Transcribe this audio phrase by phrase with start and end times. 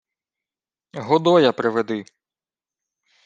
[1.07, 1.99] —Годоя приведи.